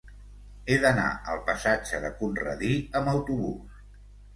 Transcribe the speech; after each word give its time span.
He 0.69 0.77
d'anar 0.85 1.11
al 1.35 1.45
passatge 1.51 2.03
de 2.09 2.13
Conradí 2.25 2.77
amb 3.03 3.17
autobús. 3.17 3.83